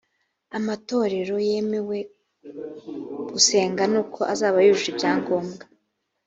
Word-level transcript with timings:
amatorero 0.57 1.35
yemewe 1.49 1.97
gusenga 3.33 3.83
nuko 3.91 4.19
azaba 4.33 4.57
yujuje 4.65 4.89
ibyangombwa 4.93 5.63